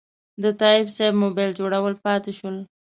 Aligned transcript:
د 0.43 0.45
تایب 0.59 0.87
صیب 0.95 1.13
موبایل 1.23 1.51
جوړول 1.59 1.93
پاتې 2.05 2.31
شول. 2.37 2.57